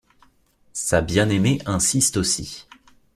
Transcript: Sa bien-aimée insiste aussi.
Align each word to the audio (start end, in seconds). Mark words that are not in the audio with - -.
Sa 0.73 1.01
bien-aimée 1.03 1.59
insiste 1.67 2.17
aussi. 2.17 2.65